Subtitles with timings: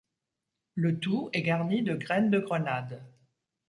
[0.73, 3.03] Le tout est garni de graines de grenade.